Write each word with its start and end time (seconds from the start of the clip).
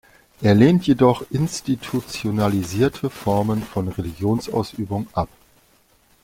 Er 0.41 0.55
lehnt 0.55 0.87
jedoch 0.87 1.21
institutionalisierte 1.29 3.11
Formen 3.11 3.61
von 3.61 3.87
Religionsausübung 3.87 5.05
ab. 5.13 5.29